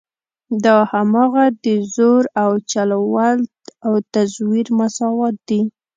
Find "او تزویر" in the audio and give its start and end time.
3.87-4.67